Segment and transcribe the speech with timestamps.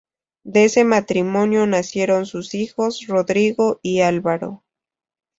[0.43, 4.63] De ese matrimonio nacieron sus hijos Rodrigo y Álvaro.